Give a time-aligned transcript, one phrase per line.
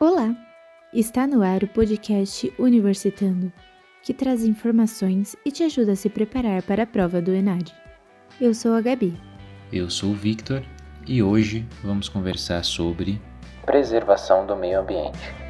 [0.00, 0.32] Olá!
[0.94, 3.52] Está no ar o podcast Universitando,
[4.00, 7.74] que traz informações e te ajuda a se preparar para a prova do ENAD.
[8.40, 9.20] Eu sou a Gabi.
[9.72, 10.62] Eu sou o Victor
[11.04, 13.20] e hoje vamos conversar sobre
[13.66, 15.47] preservação do meio ambiente.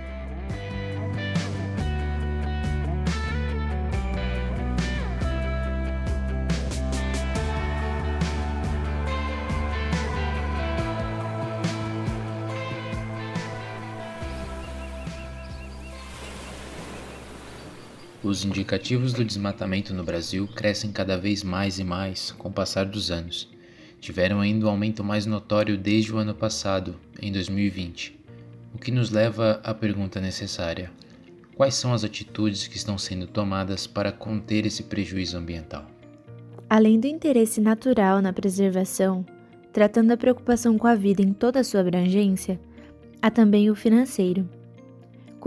[18.29, 22.85] Os indicativos do desmatamento no Brasil crescem cada vez mais e mais com o passar
[22.85, 23.49] dos anos.
[24.03, 28.21] Tiveram ainda um aumento mais notório desde o ano passado, em 2020,
[28.75, 30.91] o que nos leva à pergunta necessária:
[31.57, 35.87] quais são as atitudes que estão sendo tomadas para conter esse prejuízo ambiental?
[36.69, 39.25] Além do interesse natural na preservação,
[39.73, 42.61] tratando a preocupação com a vida em toda a sua abrangência,
[43.23, 44.47] há também o financeiro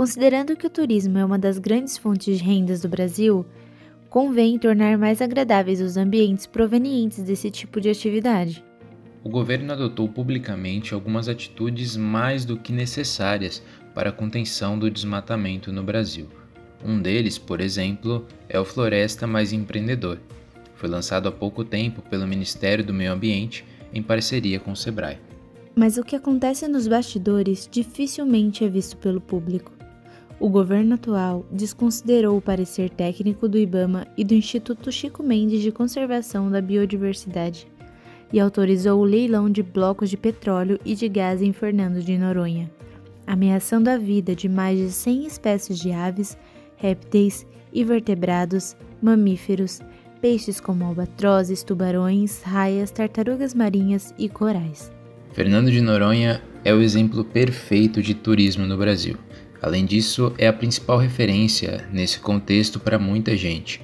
[0.01, 3.45] Considerando que o turismo é uma das grandes fontes de rendas do Brasil,
[4.09, 8.63] convém tornar mais agradáveis os ambientes provenientes desse tipo de atividade.
[9.23, 13.61] O governo adotou publicamente algumas atitudes mais do que necessárias
[13.93, 16.27] para a contenção do desmatamento no Brasil.
[16.83, 20.17] Um deles, por exemplo, é o Floresta Mais Empreendedor.
[20.73, 23.63] Foi lançado há pouco tempo pelo Ministério do Meio Ambiente
[23.93, 25.19] em parceria com o Sebrae.
[25.75, 29.79] Mas o que acontece nos bastidores dificilmente é visto pelo público.
[30.41, 35.71] O governo atual desconsiderou o parecer técnico do IBAMA e do Instituto Chico Mendes de
[35.71, 37.67] Conservação da Biodiversidade
[38.33, 42.71] e autorizou o leilão de blocos de petróleo e de gás em Fernando de Noronha,
[43.27, 46.35] ameaçando a vida de mais de 100 espécies de aves,
[46.75, 49.79] répteis, invertebrados, mamíferos,
[50.21, 54.91] peixes como albatrozes, tubarões, raias, tartarugas marinhas e corais.
[55.33, 59.17] Fernando de Noronha é o exemplo perfeito de turismo no Brasil.
[59.61, 63.81] Além disso, é a principal referência nesse contexto para muita gente.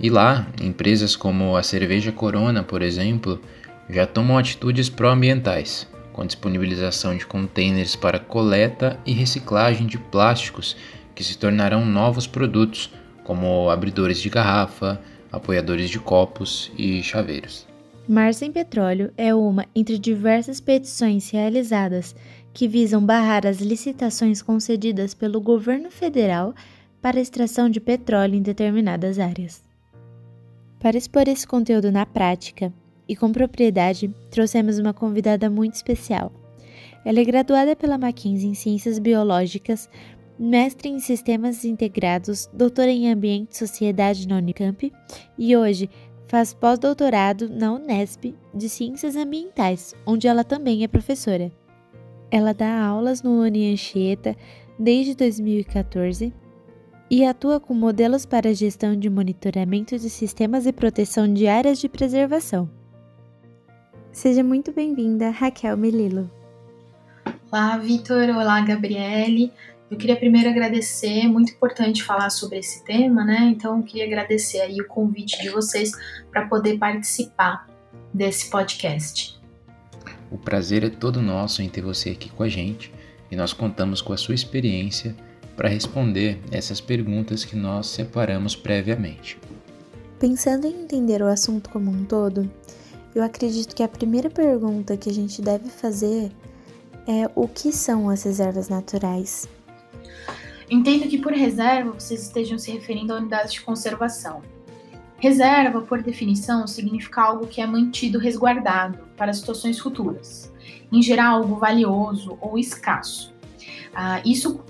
[0.00, 3.40] E lá, empresas como a Cerveja Corona, por exemplo,
[3.88, 10.76] já tomam atitudes pró-ambientais, com disponibilização de containers para coleta e reciclagem de plásticos
[11.14, 12.92] que se tornarão novos produtos,
[13.22, 17.66] como abridores de garrafa, apoiadores de copos e chaveiros.
[18.06, 22.14] Mar Sem Petróleo é uma entre diversas petições realizadas
[22.54, 26.54] que visam barrar as licitações concedidas pelo governo federal
[27.02, 29.62] para extração de petróleo em determinadas áreas.
[30.78, 32.72] Para expor esse conteúdo na prática
[33.08, 36.32] e com propriedade, trouxemos uma convidada muito especial.
[37.04, 39.90] Ela é graduada pela Mackenzie em Ciências Biológicas,
[40.38, 44.92] mestre em Sistemas Integrados, doutora em Ambiente e Sociedade na Unicamp
[45.36, 45.90] e hoje
[46.28, 51.52] faz pós-doutorado na Unesp de Ciências Ambientais, onde ela também é professora.
[52.34, 54.36] Ela dá aulas no Unianchieta
[54.76, 56.34] desde 2014
[57.08, 61.88] e atua com modelos para gestão de monitoramento de sistemas e proteção de áreas de
[61.88, 62.68] preservação.
[64.10, 66.28] Seja muito bem-vinda, Raquel Melilo.
[67.52, 68.28] Olá, Vitor.
[68.30, 69.52] Olá, Gabriele.
[69.88, 73.42] Eu queria primeiro agradecer, muito importante falar sobre esse tema, né?
[73.44, 75.92] Então, eu queria agradecer aí o convite de vocês
[76.32, 77.68] para poder participar
[78.12, 79.43] desse podcast.
[80.34, 82.92] O prazer é todo nosso em ter você aqui com a gente
[83.30, 85.14] e nós contamos com a sua experiência
[85.56, 89.38] para responder essas perguntas que nós separamos previamente.
[90.18, 92.50] Pensando em entender o assunto como um todo,
[93.14, 96.32] eu acredito que a primeira pergunta que a gente deve fazer
[97.06, 99.48] é o que são as reservas naturais?
[100.68, 104.42] Entendo que por reserva vocês estejam se referindo a unidades de conservação.
[105.24, 110.52] Reserva, por definição, significa algo que é mantido resguardado para situações futuras,
[110.92, 113.32] em geral algo valioso ou escasso.
[113.94, 114.60] Ah, isso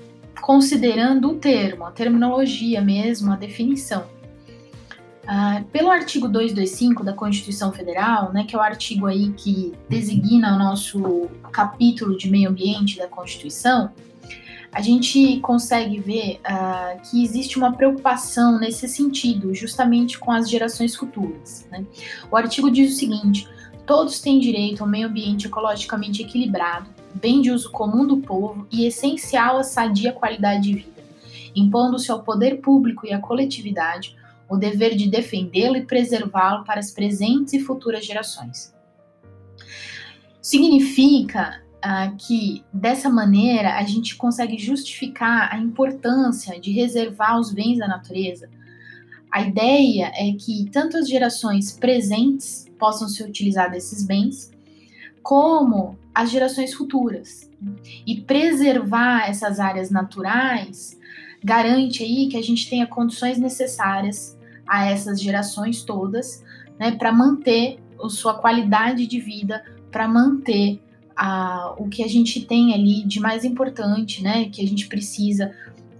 [0.40, 4.04] considerando o termo, a terminologia mesmo, a definição.
[5.26, 10.54] Ah, pelo artigo 225 da Constituição Federal, né, que é o artigo aí que designa
[10.54, 13.90] o nosso capítulo de meio ambiente da Constituição,
[14.74, 20.96] a gente consegue ver uh, que existe uma preocupação nesse sentido, justamente com as gerações
[20.96, 21.64] futuras.
[21.70, 21.86] Né?
[22.28, 23.48] O artigo diz o seguinte:
[23.86, 28.84] todos têm direito ao meio ambiente ecologicamente equilibrado, bem de uso comum do povo e
[28.84, 31.04] essencial à sadia qualidade de vida,
[31.54, 34.16] impondo-se ao poder público e à coletividade
[34.48, 38.74] o dever de defendê-lo e preservá-lo para as presentes e futuras gerações.
[40.42, 47.78] Significa uh, que dessa maneira a gente consegue justificar a importância de reservar os bens
[47.78, 48.48] da natureza.
[49.30, 54.52] A ideia é que tanto as gerações presentes possam se utilizar desses bens,
[55.22, 57.50] como as gerações futuras.
[58.06, 60.98] E preservar essas áreas naturais
[61.42, 66.44] garante aí que a gente tenha condições necessárias a essas gerações todas,
[66.78, 70.80] né, para manter sua qualidade de vida, para manter
[71.16, 75.52] a, o que a gente tem ali de mais importante, né, que a gente precisa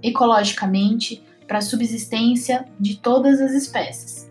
[0.02, 4.30] ecologicamente para a subsistência de todas as espécies.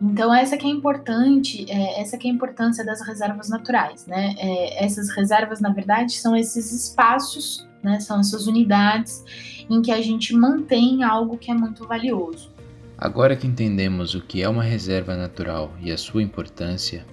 [0.00, 4.34] Então essa que é importante, é, essa que é a importância das reservas naturais, né?
[4.38, 7.98] É, essas reservas, na verdade, são esses espaços, né?
[8.00, 9.24] São essas unidades
[9.70, 12.54] em que a gente mantém algo que é muito valioso.
[12.98, 17.04] Agora que entendemos o que é uma reserva natural e a sua importância,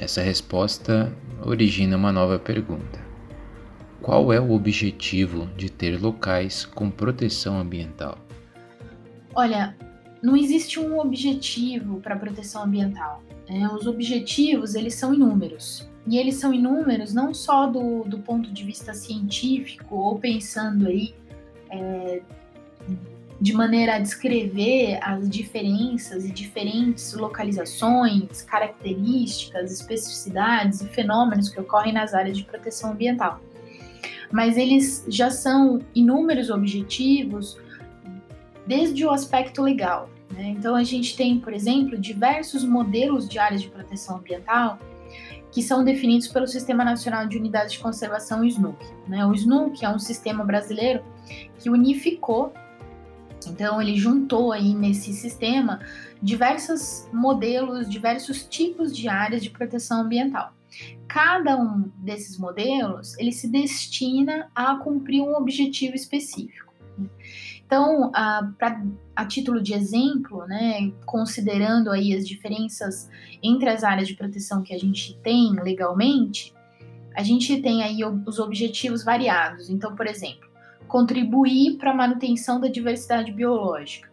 [0.00, 1.12] essa resposta
[1.44, 2.98] origina uma nova pergunta.
[4.00, 8.16] Qual é o objetivo de ter locais com proteção ambiental?
[9.34, 9.76] Olha,
[10.22, 13.22] não existe um objetivo para a proteção ambiental.
[13.48, 13.68] Né?
[13.68, 18.64] Os objetivos eles são inúmeros e eles são inúmeros não só do, do ponto de
[18.64, 21.14] vista científico ou pensando aí
[21.70, 22.22] é,
[23.40, 31.92] de maneira a descrever as diferenças e diferentes localizações, características, especificidades e fenômenos que ocorrem
[31.92, 33.40] nas áreas de proteção ambiental.
[34.30, 37.56] Mas eles já são inúmeros objetivos
[38.66, 40.10] desde o aspecto legal.
[40.30, 40.54] Né?
[40.58, 44.78] Então, a gente tem, por exemplo, diversos modelos de áreas de proteção ambiental
[45.50, 48.84] que são definidos pelo Sistema Nacional de Unidades de Conservação, o SNUC.
[49.06, 49.24] Né?
[49.24, 51.02] O SNUC é um sistema brasileiro
[51.58, 52.52] que unificou,
[53.48, 55.80] então ele juntou aí nesse sistema
[56.22, 60.52] diversos modelos, diversos tipos de áreas de proteção ambiental.
[61.06, 66.72] Cada um desses modelos, ele se destina a cumprir um objetivo específico.
[67.64, 68.82] Então, a, pra,
[69.14, 73.10] a título de exemplo, né, considerando aí as diferenças
[73.42, 76.54] entre as áreas de proteção que a gente tem legalmente,
[77.14, 79.68] a gente tem aí os objetivos variados.
[79.68, 80.47] Então, por exemplo,
[80.88, 84.08] contribuir para a manutenção da diversidade biológica.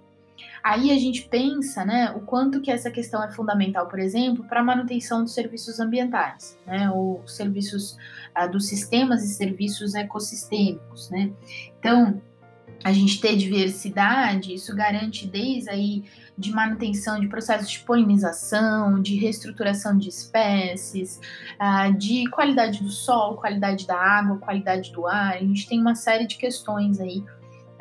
[0.64, 4.62] Aí a gente pensa, né, o quanto que essa questão é fundamental, por exemplo, para
[4.62, 7.96] a manutenção dos serviços ambientais, né, ou serviços
[8.34, 11.32] ah, dos sistemas e serviços ecossistêmicos, né.
[11.80, 12.20] Então,
[12.86, 16.04] a gente ter diversidade, isso garante desde aí
[16.38, 21.20] de manutenção de processos de polinização, de reestruturação de espécies,
[21.60, 25.34] uh, de qualidade do solo, qualidade da água, qualidade do ar.
[25.34, 27.24] A gente tem uma série de questões aí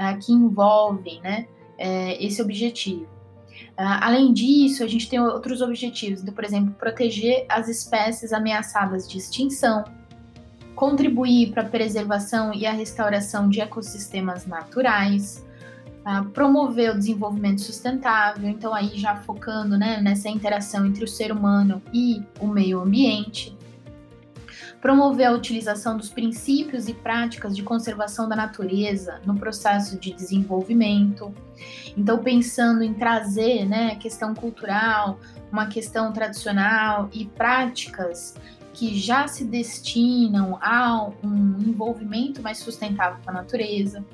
[0.01, 1.49] uh, que envolvem né,
[1.79, 3.07] uh, esse objetivo.
[3.77, 9.19] Ah, além disso, a gente tem outros objetivos, por exemplo, proteger as espécies ameaçadas de
[9.19, 9.85] extinção,
[10.75, 15.45] contribuir para a preservação e a restauração de ecossistemas naturais,
[16.33, 21.81] promover o desenvolvimento sustentável, então aí já focando né, nessa interação entre o ser humano
[21.93, 23.57] e o meio ambiente,
[24.83, 31.35] promover a utilização dos princípios e práticas de conservação da natureza no processo de desenvolvimento.
[31.97, 35.19] Então, pensando em trazer né, questão cultural,
[35.51, 38.35] uma questão tradicional e práticas
[38.75, 44.05] que já se destinam a um envolvimento mais sustentável com a natureza,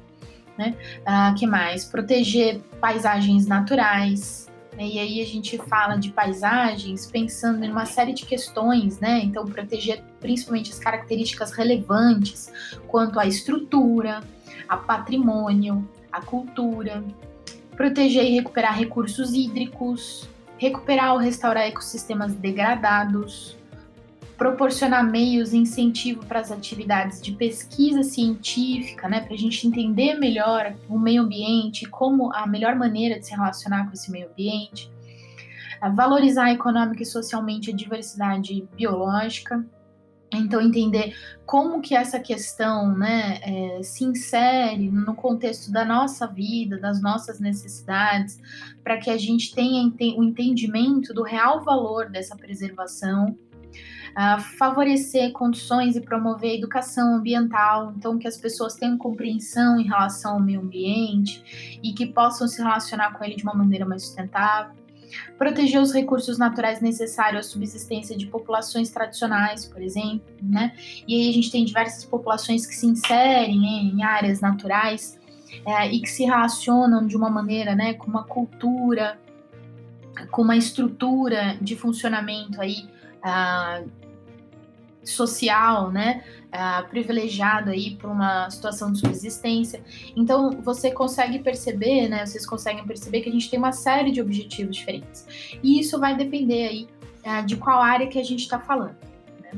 [0.57, 0.77] né?
[1.05, 1.85] Ah, que mais?
[1.87, 4.49] Proteger paisagens naturais.
[4.77, 4.85] Né?
[4.87, 9.21] E aí a gente fala de paisagens pensando em uma série de questões, né?
[9.25, 12.53] Então, proteger principalmente as características relevantes
[12.87, 14.23] quanto à estrutura,
[14.69, 17.03] a patrimônio, a cultura,
[17.75, 23.57] proteger e recuperar recursos hídricos, recuperar ou restaurar ecossistemas degradados,
[24.41, 30.15] proporcionar meios e incentivo para as atividades de pesquisa científica, né, para a gente entender
[30.15, 34.91] melhor o meio ambiente, como a melhor maneira de se relacionar com esse meio ambiente,
[35.95, 39.63] valorizar econômica e socialmente a diversidade biológica,
[40.33, 46.79] então entender como que essa questão né, é, se insere no contexto da nossa vida,
[46.79, 48.41] das nossas necessidades,
[48.83, 53.37] para que a gente tenha o entendimento do real valor dessa preservação
[54.11, 60.35] uh, favorecer condições e promover educação ambiental, então que as pessoas tenham compreensão em relação
[60.35, 64.79] ao meio ambiente e que possam se relacionar com ele de uma maneira mais sustentável.
[65.37, 70.73] Proteger os recursos naturais necessários à subsistência de populações tradicionais, por exemplo, né?
[71.07, 75.19] E aí a gente tem diversas populações que se inserem em áreas naturais
[75.67, 79.19] é, e que se relacionam de uma maneira, né, com uma cultura,
[80.31, 82.89] com uma estrutura de funcionamento aí
[83.23, 83.83] ah,
[85.05, 89.81] social, né, uh, privilegiado aí por uma situação de subsistência.
[90.17, 94.21] Então você consegue perceber, né, vocês conseguem perceber que a gente tem uma série de
[94.21, 95.59] objetivos diferentes.
[95.63, 96.89] E isso vai depender aí
[97.25, 98.97] uh, de qual área que a gente está falando.
[99.43, 99.53] Né?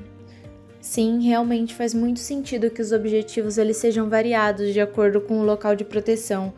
[0.81, 5.45] Sim, realmente faz muito sentido que os objetivos eles sejam variados de acordo com o
[5.45, 6.53] local de proteção,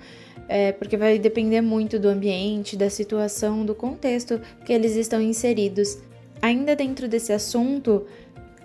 [0.46, 5.98] é, porque vai depender muito do ambiente, da situação, do contexto que eles estão inseridos.
[6.42, 8.04] Ainda dentro desse assunto,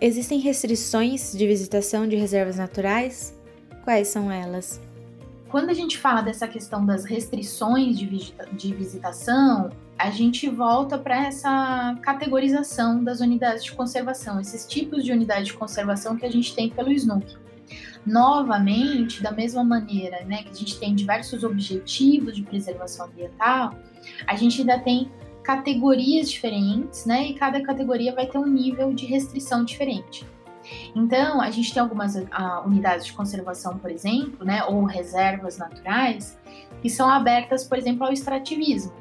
[0.02, 3.38] existem restrições de visitação de reservas naturais?
[3.84, 4.82] Quais são elas?
[5.50, 10.98] Quando a gente fala dessa questão das restrições de, visita de visitação, a gente volta
[10.98, 16.32] para essa categorização das unidades de conservação, esses tipos de unidade de conservação que a
[16.32, 17.36] gente tem pelo SNUC.
[18.06, 23.76] Novamente, da mesma maneira né, que a gente tem diversos objetivos de preservação ambiental,
[24.26, 25.12] a gente ainda tem
[25.50, 27.26] categorias diferentes, né?
[27.26, 30.24] E cada categoria vai ter um nível de restrição diferente.
[30.96, 32.28] Então, a gente tem algumas uh,
[32.64, 36.38] unidades de conservação, por exemplo, né, ou reservas naturais,
[36.84, 38.94] que são abertas, por exemplo, ao extrativismo.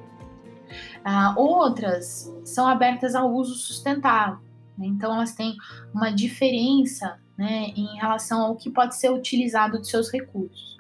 [1.05, 4.39] Uh, outras são abertas ao uso sustentável.
[4.79, 4.87] Né?
[4.87, 5.55] Então, elas têm
[5.93, 10.79] uma diferença né, em relação ao que pode ser utilizado de seus recursos.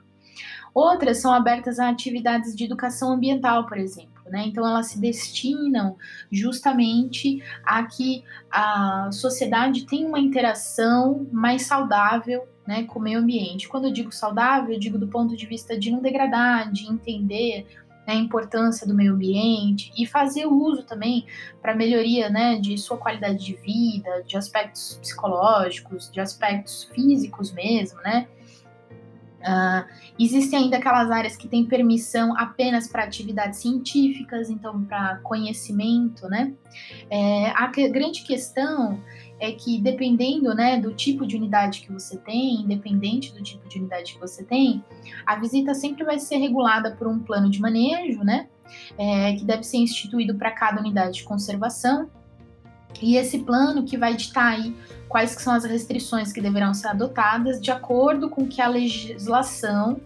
[0.72, 4.17] Outras são abertas a atividades de educação ambiental, por exemplo.
[4.28, 4.44] Né?
[4.46, 5.96] Então, elas se destinam
[6.30, 13.68] justamente a que a sociedade tenha uma interação mais saudável né, com o meio ambiente.
[13.68, 17.66] Quando eu digo saudável, eu digo do ponto de vista de não degradar, de entender
[18.06, 21.26] né, a importância do meio ambiente e fazer uso também
[21.60, 28.00] para melhoria né, de sua qualidade de vida, de aspectos psicológicos, de aspectos físicos mesmo,
[28.00, 28.28] né?
[29.38, 29.86] Uh,
[30.18, 36.52] existem ainda aquelas áreas que têm permissão apenas para atividades científicas, então para conhecimento, né?
[37.08, 39.00] É, a que, grande questão
[39.40, 43.78] é que dependendo, né, do tipo de unidade que você tem, independente do tipo de
[43.78, 44.82] unidade que você tem,
[45.24, 48.48] a visita sempre vai ser regulada por um plano de manejo, né?
[48.98, 52.10] É, que deve ser instituído para cada unidade de conservação.
[53.00, 54.74] E esse plano que vai ditar aí
[55.08, 60.00] quais que são as restrições que deverão ser adotadas de acordo com que a legislação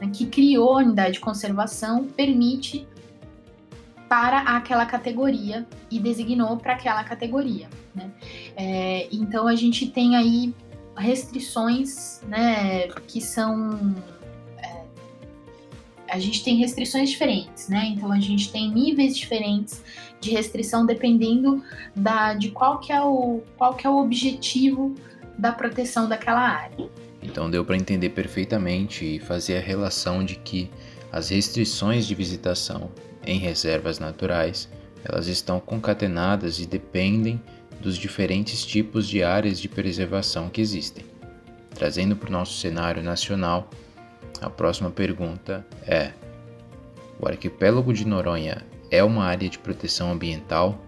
[0.00, 2.86] né, que criou a unidade de conservação permite
[4.08, 7.68] para aquela categoria e designou para aquela categoria.
[7.94, 8.10] Né?
[8.56, 10.54] É, então a gente tem aí
[10.96, 13.94] restrições né, que são
[16.10, 17.92] a gente tem restrições diferentes, né?
[17.94, 19.82] Então a gente tem níveis diferentes
[20.20, 21.62] de restrição dependendo
[21.94, 24.94] da, de qual que é o qual que é o objetivo
[25.38, 26.88] da proteção daquela área.
[27.22, 30.70] Então deu para entender perfeitamente e fazer a relação de que
[31.12, 32.90] as restrições de visitação
[33.24, 34.68] em reservas naturais,
[35.04, 37.40] elas estão concatenadas e dependem
[37.80, 41.04] dos diferentes tipos de áreas de preservação que existem.
[41.74, 43.70] Trazendo para o nosso cenário nacional,
[44.40, 46.12] a próxima pergunta é:
[47.18, 50.78] O arquipélago de Noronha é uma área de proteção ambiental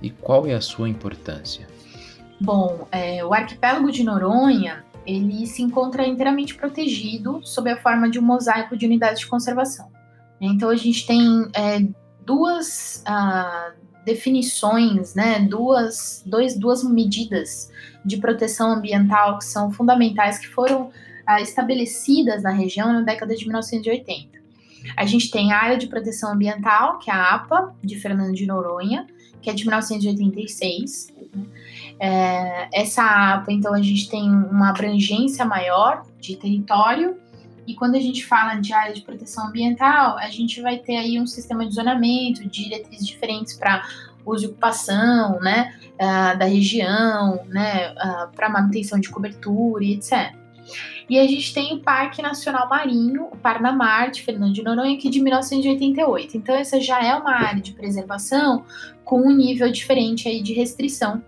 [0.00, 1.66] e qual é a sua importância?
[2.40, 8.18] Bom, é, o arquipélago de Noronha ele se encontra inteiramente protegido sob a forma de
[8.18, 9.90] um mosaico de unidades de conservação.
[10.40, 11.86] Então a gente tem é,
[12.24, 13.72] duas ah,
[14.04, 17.70] definições, né, duas, dois, duas medidas
[18.04, 20.90] de proteção ambiental que são fundamentais que foram
[21.40, 24.40] estabelecidas na região na década de 1980.
[24.96, 28.46] A gente tem a Área de Proteção Ambiental, que é a APA, de Fernando de
[28.46, 29.06] Noronha,
[29.40, 31.14] que é de 1986.
[32.00, 33.02] É, essa
[33.34, 37.16] APA, então, a gente tem uma abrangência maior de território,
[37.66, 41.20] e quando a gente fala de área de proteção ambiental, a gente vai ter aí
[41.20, 43.86] um sistema de zonamento, de diretrizes diferentes para
[44.26, 50.41] uso e ocupação, né, uh, da região, né, uh, para manutenção de cobertura e etc.
[51.08, 55.08] E a gente tem o Parque Nacional Marinho, o Parnamar, de Fernando de Noronha, que
[55.08, 56.36] é de 1988.
[56.36, 58.64] Então, essa já é uma área de preservação
[59.04, 61.22] com um nível diferente aí de restrição.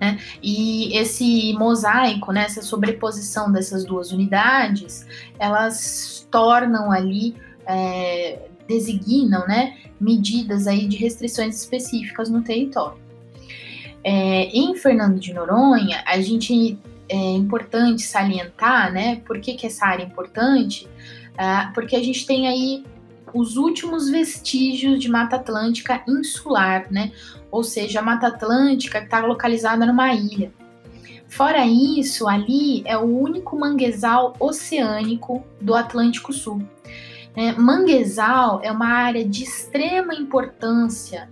[0.00, 0.18] Né?
[0.42, 5.06] E esse mosaico, né, essa sobreposição dessas duas unidades,
[5.38, 12.98] elas tornam ali, é, designam né, medidas aí de restrições específicas no território.
[14.02, 19.16] É, em Fernando de Noronha, a gente é importante salientar, né?
[19.26, 20.88] Por que, que essa área é importante?
[21.34, 22.84] Uh, porque a gente tem aí
[23.32, 27.12] os últimos vestígios de Mata Atlântica insular, né?
[27.50, 30.52] Ou seja, a Mata Atlântica está localizada numa ilha.
[31.28, 36.62] Fora isso, ali é o único manguezal oceânico do Atlântico Sul.
[37.34, 41.28] É, manguezal é uma área de extrema importância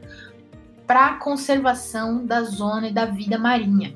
[0.84, 3.94] para a conservação da zona e da vida marinha.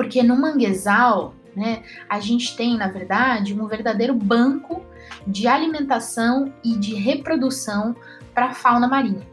[0.00, 4.82] Porque no manguezal, né, a gente tem, na verdade, um verdadeiro banco
[5.26, 7.94] de alimentação e de reprodução
[8.32, 9.28] para a fauna marinha.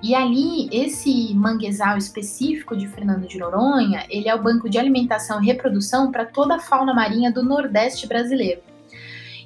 [0.00, 5.42] E ali, esse manguezal específico de Fernando de Noronha, ele é o banco de alimentação
[5.42, 8.62] e reprodução para toda a fauna marinha do Nordeste brasileiro.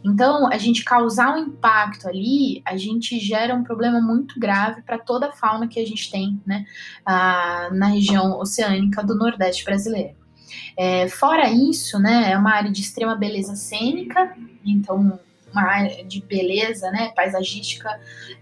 [0.04, 4.98] Então, a gente causar um impacto ali, a gente gera um problema muito grave para
[4.98, 6.66] toda a fauna que a gente tem né,
[7.72, 10.25] na região oceânica do Nordeste brasileiro.
[10.76, 15.18] É, fora isso, né, é uma área de extrema beleza cênica, então
[15.52, 17.88] uma área de beleza, né, paisagística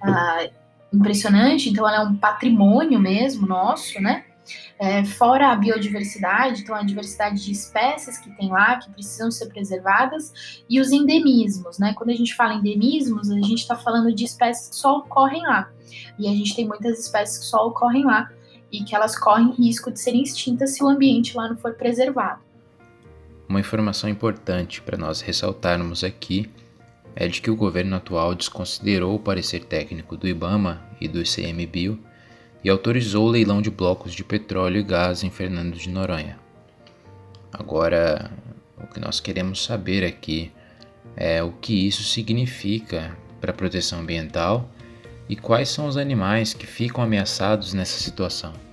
[0.03, 0.49] ah,
[0.93, 4.25] impressionante, então ela é um patrimônio mesmo nosso, né?
[4.79, 9.47] É, fora a biodiversidade, então a diversidade de espécies que tem lá, que precisam ser
[9.47, 11.95] preservadas, e os endemismos, né?
[11.97, 15.71] Quando a gente fala endemismos, a gente está falando de espécies que só ocorrem lá.
[16.19, 18.31] E a gente tem muitas espécies que só ocorrem lá
[18.75, 22.41] e que elas correm risco de serem extintas se o ambiente lá não for preservado.
[23.49, 26.51] Uma informação importante para nós ressaltarmos aqui
[27.15, 31.99] é de que o governo atual desconsiderou o parecer técnico do IBAMA e do ICMBio
[32.65, 36.39] e autorizou o leilão de blocos de petróleo e gás em Fernando de Noronha.
[37.53, 38.33] Agora,
[38.83, 40.51] o que nós queremos saber aqui
[41.15, 44.69] é o que isso significa para a proteção ambiental
[45.29, 48.64] e quais são os animais que ficam ameaçados nessa situação.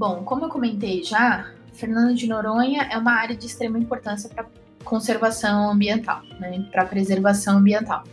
[0.00, 4.46] Bom, como eu comentei já, Fernando de Noronha é uma área de extrema importância para
[4.82, 8.04] conservação ambiental, né, para preservação ambiental.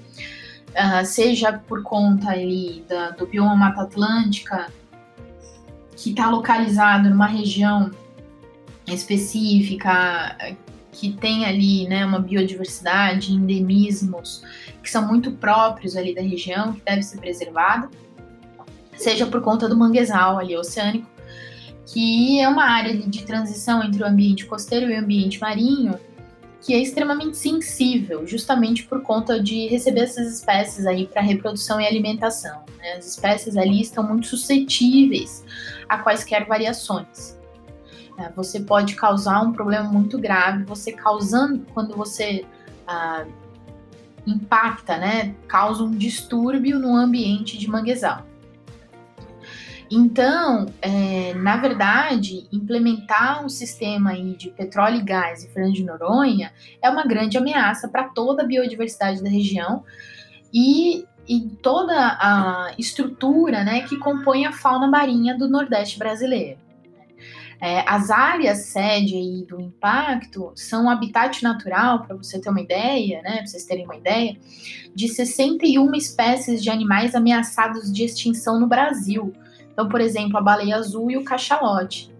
[0.72, 4.68] Uh, seja por conta ali da, do bioma Mata Atlântica,
[5.96, 7.90] que está localizado numa região
[8.86, 10.36] específica,
[10.92, 14.44] que tem ali né, uma biodiversidade, endemismos
[14.84, 17.90] que são muito próprios ali da região, que deve ser preservado,
[18.98, 21.16] seja por conta do manguezal ali oceânico,
[21.88, 25.98] que é uma área de transição entre o ambiente costeiro e o ambiente marinho,
[26.62, 31.88] que é extremamente sensível, justamente por conta de receber essas espécies aí para reprodução e
[31.88, 32.66] alimentação.
[32.78, 32.94] Né?
[32.94, 35.46] As espécies ali estão muito suscetíveis
[35.88, 37.38] a quaisquer variações.
[38.20, 42.44] É, você pode causar um problema muito grave, você causando, quando você
[42.86, 43.26] ah,
[44.26, 48.26] impacta, né, causa um distúrbio no ambiente de manguezal.
[49.90, 55.84] Então, é, na verdade, implementar um sistema aí de petróleo e gás em Fernando de
[55.84, 59.84] Noronha é uma grande ameaça para toda a biodiversidade da região
[60.54, 66.60] e, e toda a estrutura né, que compõe a fauna marinha do Nordeste brasileiro.
[67.60, 72.62] É, as áreas sede aí do impacto são um habitat natural, para você ter uma
[72.62, 74.38] ideia, né, para vocês terem uma ideia,
[74.94, 79.34] de 61 espécies de animais ameaçados de extinção no Brasil,
[79.78, 82.12] então, por exemplo, a baleia azul e o cachalote.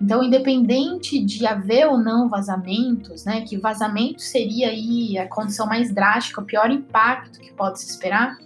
[0.00, 5.94] Então, independente de haver ou não vazamentos, né, que vazamento seria aí a condição mais
[5.94, 8.36] drástica, o pior impacto que pode se esperar,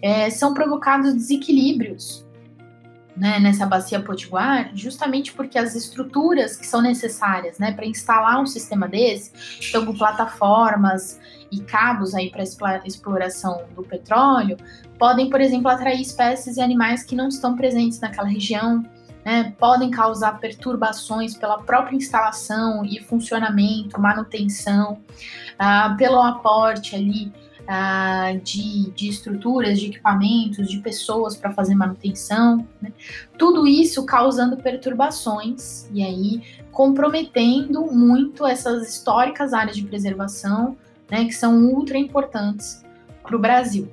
[0.00, 2.21] é, são provocados desequilíbrios
[3.16, 8.46] né, nessa bacia potiguar, justamente porque as estruturas que são necessárias né, para instalar um
[8.46, 9.32] sistema desse,
[9.68, 11.20] então com plataformas
[11.50, 12.42] e cabos aí para
[12.86, 14.56] exploração do petróleo,
[14.98, 18.82] podem, por exemplo, atrair espécies e animais que não estão presentes naquela região,
[19.24, 24.98] né, podem causar perturbações pela própria instalação e funcionamento, manutenção,
[25.58, 27.32] ah, pelo aporte ali
[27.74, 32.92] ah, de, de, estruturas, de equipamentos, de pessoas para fazer manutenção, né?
[33.38, 40.76] tudo isso causando perturbações e aí comprometendo muito essas históricas áreas de preservação,
[41.10, 42.84] né, que são ultra importantes
[43.22, 43.88] para o Brasil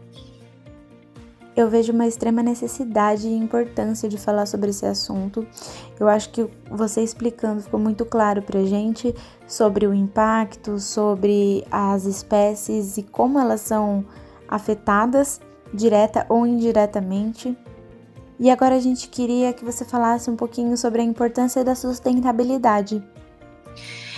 [1.61, 5.45] eu vejo uma extrema necessidade e importância de falar sobre esse assunto.
[5.99, 9.13] Eu acho que você explicando ficou muito claro pra gente
[9.45, 14.05] sobre o impacto, sobre as espécies e como elas são
[14.47, 15.41] afetadas,
[15.73, 17.57] direta ou indiretamente.
[18.39, 23.03] E agora a gente queria que você falasse um pouquinho sobre a importância da sustentabilidade.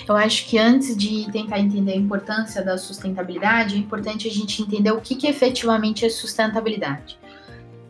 [0.08, 4.62] Eu acho que antes de tentar entender a importância da sustentabilidade, é importante a gente
[4.62, 7.20] entender o que, que efetivamente é sustentabilidade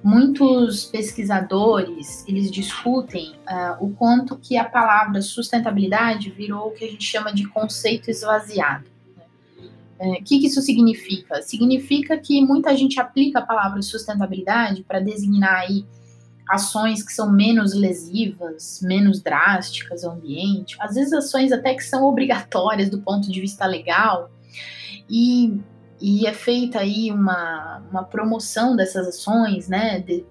[0.04, 6.88] muitos pesquisadores eles discutem uh, o quanto que a palavra sustentabilidade virou o que a
[6.88, 8.86] gente chama de conceito esvaziado.
[10.00, 10.18] O né?
[10.18, 11.42] é, que, que isso significa?
[11.42, 15.86] Significa que muita gente aplica a palavra sustentabilidade para designar aí
[16.50, 22.04] ações que são menos lesivas, menos drásticas ao ambiente, às vezes ações até que são
[22.04, 24.30] obrigatórias do ponto de vista legal,
[25.10, 25.62] e
[26.02, 30.00] e é feita aí uma, uma promoção dessas ações, né?
[30.00, 30.26] De,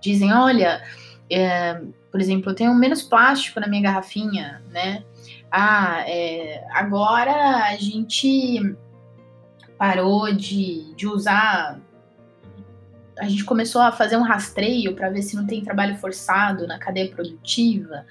[0.00, 0.82] dizem, olha,
[1.30, 5.04] é, por exemplo, eu tenho menos plástico na minha garrafinha, né?
[5.50, 8.76] Ah, é, agora a gente
[9.76, 11.80] parou de, de usar
[13.18, 16.78] a gente começou a fazer um rastreio para ver se não tem trabalho forçado na
[16.78, 18.04] cadeia produtiva.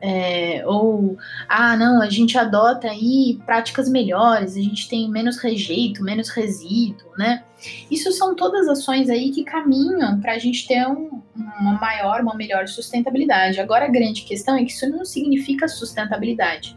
[0.00, 1.16] É, ou,
[1.48, 7.10] ah, não, a gente adota aí práticas melhores, a gente tem menos rejeito, menos resíduo,
[7.18, 7.42] né?
[7.90, 12.34] Isso são todas ações aí que caminham para a gente ter um, uma maior, uma
[12.34, 13.60] melhor sustentabilidade.
[13.60, 16.76] Agora, a grande questão é que isso não significa sustentabilidade.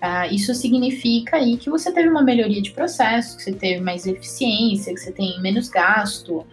[0.00, 4.06] Ah, isso significa aí que você teve uma melhoria de processo, que você teve mais
[4.06, 6.46] eficiência, que você tem menos gasto,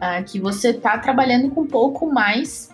[0.00, 2.70] ah, que você está trabalhando com um pouco mais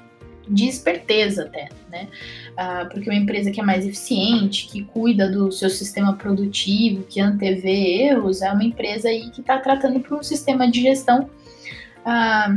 [0.49, 2.09] de esperteza até, né?
[2.57, 7.21] Ah, porque uma empresa que é mais eficiente, que cuida do seu sistema produtivo, que
[7.21, 11.29] antevê erros, é uma empresa aí que está tratando para um sistema de gestão
[12.05, 12.57] ah,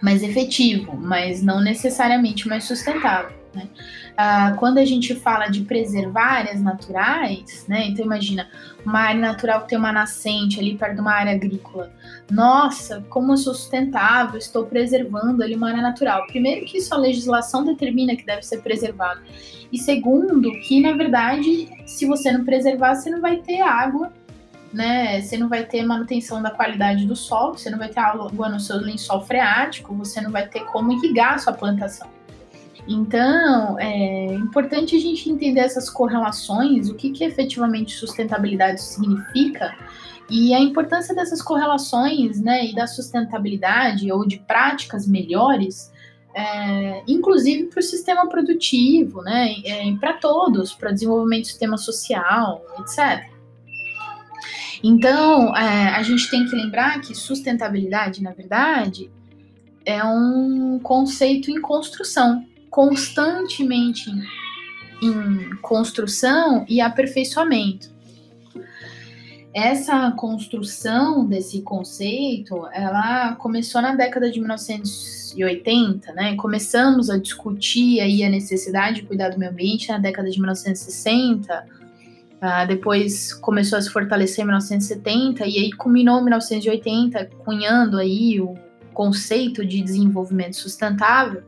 [0.00, 3.41] mais efetivo, mas não necessariamente mais sustentável.
[3.54, 3.68] Né?
[4.16, 7.86] Ah, quando a gente fala de preservar áreas naturais, né?
[7.88, 8.48] Então imagina
[8.84, 11.92] uma área natural que tem uma nascente ali perto de uma área agrícola.
[12.30, 16.26] Nossa, como eu sou sustentável, estou preservando ali uma área natural.
[16.26, 19.20] Primeiro que isso a legislação determina que deve ser preservado.
[19.70, 24.12] E segundo, que na verdade, se você não preservar, você não vai ter água
[24.72, 25.20] né?
[25.20, 28.58] Você não vai ter manutenção da qualidade do solo, você não vai ter água no
[28.58, 32.08] seu lençol freático, você não vai ter como irrigar a sua plantação.
[32.86, 39.72] Então, é importante a gente entender essas correlações, o que, que efetivamente sustentabilidade significa
[40.28, 45.92] e a importância dessas correlações, né, e da sustentabilidade ou de práticas melhores,
[46.34, 52.64] é, inclusive para o sistema produtivo, né, é, para todos, para desenvolvimento do sistema social,
[52.80, 53.30] etc.
[54.82, 59.10] Então, é, a gente tem que lembrar que sustentabilidade, na verdade,
[59.84, 64.10] é um conceito em construção constantemente
[65.02, 67.92] em construção e aperfeiçoamento.
[69.54, 76.34] Essa construção desse conceito, ela começou na década de 1980, né?
[76.36, 81.66] Começamos a discutir aí a necessidade de cuidar do meio ambiente na década de 1960,
[82.40, 88.40] uh, depois começou a se fortalecer em 1970 e aí culminou em 1980, cunhando aí
[88.40, 88.54] o
[88.94, 91.42] conceito de desenvolvimento sustentável.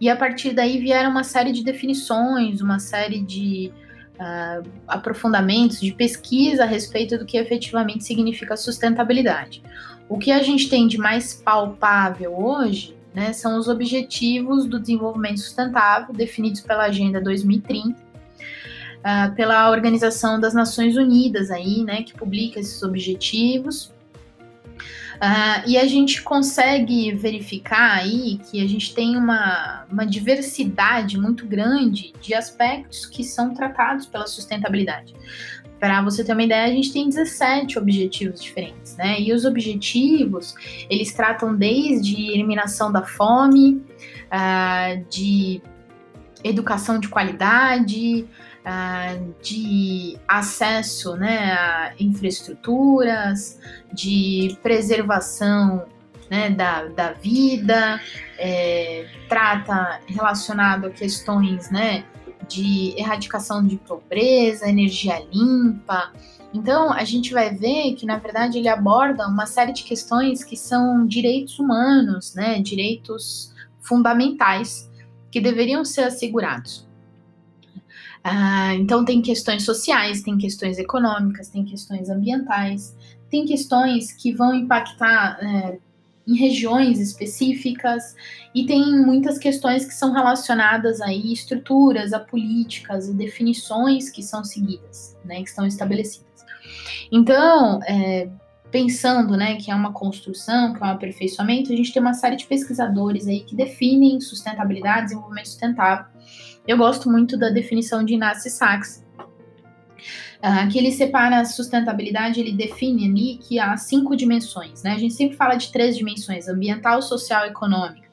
[0.00, 3.72] E a partir daí vieram uma série de definições, uma série de
[4.16, 9.62] uh, aprofundamentos, de pesquisa a respeito do que efetivamente significa sustentabilidade.
[10.08, 15.40] O que a gente tem de mais palpável hoje né, são os objetivos do desenvolvimento
[15.40, 17.94] sustentável definidos pela Agenda 2030, uh,
[19.02, 23.95] ah, pela Organização das Nações Unidas aí, né, que publica esses objetivos
[25.16, 31.46] Uh, e a gente consegue verificar aí que a gente tem uma, uma diversidade muito
[31.46, 35.14] grande de aspectos que são tratados pela sustentabilidade.
[35.78, 39.20] Para você ter uma ideia, a gente tem 17 objetivos diferentes, né?
[39.20, 40.54] E os objetivos,
[40.88, 43.82] eles tratam desde eliminação da fome,
[44.32, 45.60] uh, de
[46.42, 48.26] educação de qualidade,
[49.42, 53.60] de acesso né, a infraestruturas,
[53.92, 55.86] de preservação
[56.28, 58.00] né, da, da vida,
[58.38, 62.04] é, trata relacionado a questões né,
[62.48, 66.12] de erradicação de pobreza, energia limpa.
[66.52, 70.56] Então, a gente vai ver que, na verdade, ele aborda uma série de questões que
[70.56, 74.90] são direitos humanos, né, direitos fundamentais
[75.30, 76.85] que deveriam ser assegurados.
[78.28, 82.92] Ah, então, tem questões sociais, tem questões econômicas, tem questões ambientais,
[83.30, 85.78] tem questões que vão impactar é,
[86.26, 88.16] em regiões específicas
[88.52, 94.42] e tem muitas questões que são relacionadas a estruturas, a políticas e definições que são
[94.42, 96.44] seguidas, né, que estão estabelecidas.
[97.12, 98.28] Então, é,
[98.72, 102.34] pensando, né, que é uma construção, que é um aperfeiçoamento, a gente tem uma série
[102.34, 106.15] de pesquisadores aí que definem sustentabilidade, desenvolvimento sustentável
[106.66, 109.04] eu gosto muito da definição de Inácio Sachs,
[110.38, 114.92] uh, que ele separa a sustentabilidade, ele define ali que há cinco dimensões, né?
[114.92, 118.06] A gente sempre fala de três dimensões: ambiental, social e econômica.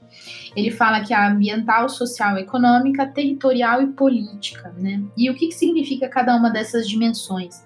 [0.55, 5.03] Ele fala que há ambiental, social, econômica, territorial e política, né?
[5.17, 7.63] E o que, que significa cada uma dessas dimensões?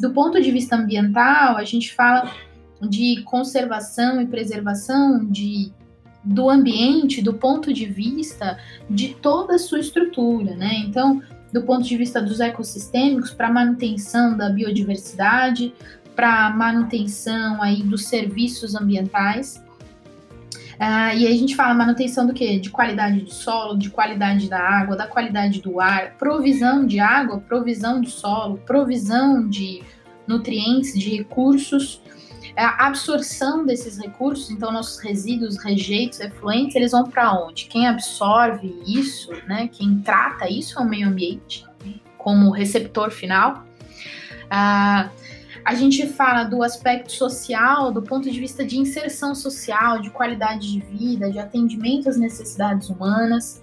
[0.00, 2.32] Do ponto de vista ambiental, a gente fala
[2.80, 5.72] de conservação e preservação de
[6.24, 8.58] do ambiente, do ponto de vista
[8.88, 10.74] de toda a sua estrutura, né?
[10.86, 11.20] Então,
[11.52, 15.74] do ponto de vista dos ecossistêmicos, para manutenção da biodiversidade,
[16.14, 19.62] para manutenção aí dos serviços ambientais.
[20.74, 22.58] Uh, e aí a gente fala manutenção do que?
[22.58, 27.38] De qualidade do solo, de qualidade da água, da qualidade do ar, provisão de água,
[27.38, 29.82] provisão de solo, provisão de
[30.26, 32.00] nutrientes, de recursos
[32.56, 37.66] a absorção desses recursos, então nossos resíduos, rejeitos, efluentes, eles vão para onde?
[37.66, 41.64] Quem absorve isso, né, quem trata isso é o meio ambiente,
[42.18, 43.64] como receptor final.
[44.50, 45.10] Ah,
[45.64, 50.72] a gente fala do aspecto social, do ponto de vista de inserção social, de qualidade
[50.72, 53.61] de vida, de atendimento às necessidades humanas.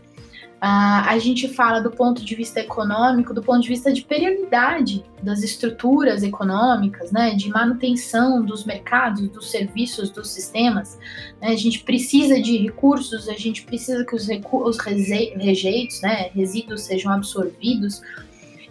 [0.59, 5.05] Uh, a gente fala do ponto de vista econômico, do ponto de vista de prioridade
[5.23, 10.99] das estruturas econômicas, né, de manutenção dos mercados, dos serviços, dos sistemas.
[11.41, 16.81] Né, a gente precisa de recursos, a gente precisa que os, os rejeitos, né, resíduos
[16.81, 17.99] sejam absorvidos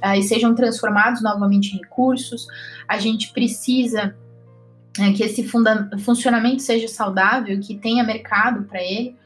[0.04, 2.46] uh, e sejam transformados novamente em recursos.
[2.86, 4.14] A gente precisa
[4.98, 5.42] uh, que esse
[6.04, 9.16] funcionamento seja saudável, que tenha mercado para ele.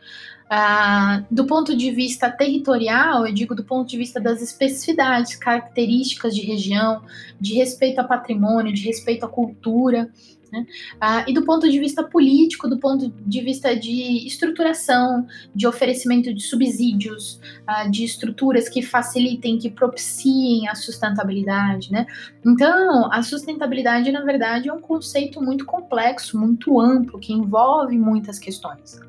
[0.53, 6.35] Uh, do ponto de vista territorial, eu digo do ponto de vista das especificidades, características
[6.35, 7.03] de região,
[7.41, 10.11] de respeito ao patrimônio, de respeito à cultura,
[10.53, 10.67] né?
[11.01, 16.33] Ah, e do ponto de vista político, do ponto de vista de estruturação, de oferecimento
[16.35, 21.91] de subsídios, ah, de estruturas que facilitem, que propiciem a sustentabilidade.
[21.91, 22.05] Né?
[22.45, 28.39] Então, a sustentabilidade, na verdade, é um conceito muito complexo, muito amplo, que envolve muitas
[28.39, 29.01] questões.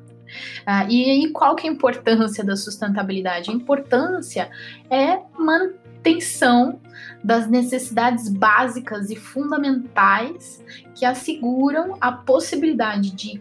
[0.64, 3.50] Ah, e aí, qual que é a importância da sustentabilidade?
[3.50, 4.50] A importância
[4.90, 6.80] é manutenção
[7.22, 10.62] das necessidades básicas e fundamentais
[10.94, 13.40] que asseguram a possibilidade de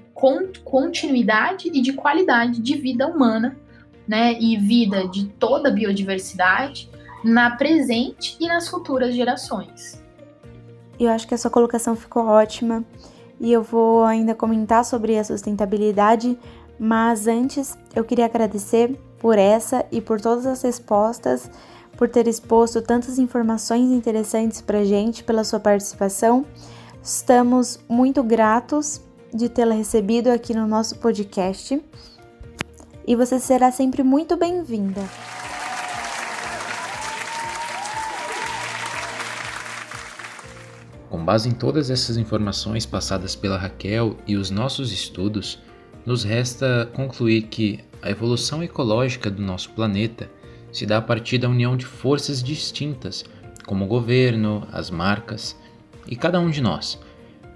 [0.63, 3.57] continuidade e de qualidade de vida humana,
[4.07, 6.89] né, e vida de toda a biodiversidade
[7.23, 10.03] na presente e nas futuras gerações.
[10.99, 12.83] Eu acho que a sua colocação ficou ótima
[13.39, 16.37] e eu vou ainda comentar sobre a sustentabilidade,
[16.83, 21.49] mas antes eu queria agradecer por essa e por todas as respostas
[21.95, 26.45] por ter exposto tantas informações interessantes para gente, pela sua participação.
[27.01, 28.99] Estamos muito gratos
[29.33, 31.81] de tê-la recebido aqui no nosso podcast
[33.07, 35.01] e você será sempre muito bem-vinda.
[41.09, 45.61] Com base em todas essas informações passadas pela Raquel e os nossos estudos,
[46.05, 50.29] nos resta concluir que a evolução ecológica do nosso planeta
[50.71, 53.23] se dá a partir da união de forças distintas,
[53.65, 55.57] como o governo, as marcas
[56.07, 56.99] e cada um de nós,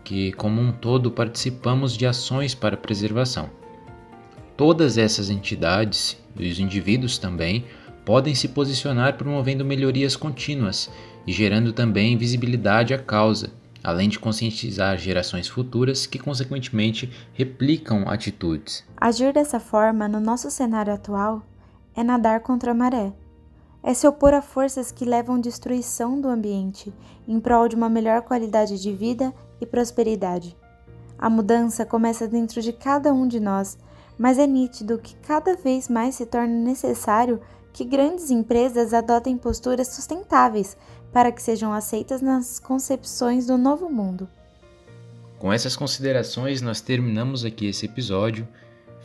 [0.04, 3.50] que como um todo participamos de ações para preservação.
[4.56, 7.66] Todas essas entidades e os indivíduos também
[8.06, 10.90] podem se posicionar promovendo melhorias contínuas
[11.26, 13.52] e gerando também visibilidade à causa,
[13.88, 18.84] além de conscientizar gerações futuras que, consequentemente, replicam atitudes.
[18.98, 21.42] Agir dessa forma no nosso cenário atual
[21.96, 23.14] é nadar contra a maré.
[23.82, 26.94] É se opor a forças que levam destruição do ambiente
[27.26, 30.58] em prol de uma melhor qualidade de vida e prosperidade.
[31.18, 33.78] A mudança começa dentro de cada um de nós,
[34.20, 37.40] mas é nítido que cada vez mais se torna necessário
[37.72, 40.76] que grandes empresas adotem posturas sustentáveis
[41.12, 44.28] para que sejam aceitas nas concepções do novo mundo.
[45.40, 48.48] Com essas considerações, nós terminamos aqui esse episódio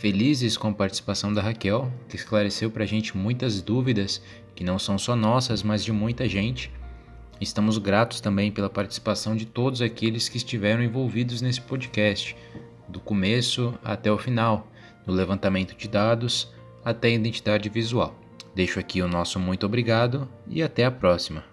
[0.02, 4.20] felizes com a participação da Raquel, que esclareceu para a gente muitas dúvidas
[4.54, 6.72] que não são só nossas, mas de muita gente.
[7.40, 12.36] Estamos gratos também pela participação de todos aqueles que estiveram envolvidos nesse podcast,
[12.88, 14.66] do começo até o final,
[15.06, 16.52] do levantamento de dados
[16.84, 18.14] até a identidade visual.
[18.54, 21.51] Deixo aqui o nosso muito obrigado e até a próxima.